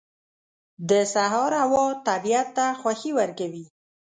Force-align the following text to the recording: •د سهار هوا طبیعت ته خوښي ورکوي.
•د 0.89 0.91
سهار 1.13 1.51
هوا 1.63 1.85
طبیعت 2.07 2.47
ته 2.57 2.65
خوښي 2.81 3.11
ورکوي. 3.19 3.65